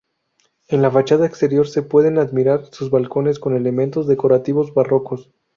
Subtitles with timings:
[0.69, 5.29] En la fachada exterior se pueden admirar sus balcones con elementos decorativos barrocos.